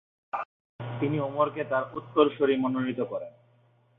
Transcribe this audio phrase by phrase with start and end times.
[0.99, 3.31] তিনি উমরকে তার উত্তরসুরি মনোনীত করেন।